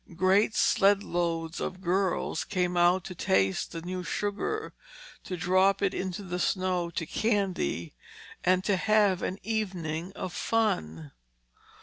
Great 0.15 0.55
sled 0.55 1.03
loads 1.03 1.59
of 1.59 1.79
girls 1.79 2.43
came 2.43 2.75
out 2.75 3.03
to 3.03 3.13
taste 3.13 3.71
the 3.71 3.83
new 3.83 4.03
sugar, 4.03 4.73
to 5.23 5.37
drop 5.37 5.83
it 5.83 5.93
into 5.93 6.23
the 6.23 6.39
snow 6.39 6.89
to 6.89 7.05
candy, 7.05 7.93
and 8.43 8.63
to 8.63 8.77
have 8.77 9.21
an 9.21 9.37
evening 9.43 10.11
of 10.13 10.33
fun. 10.33 11.11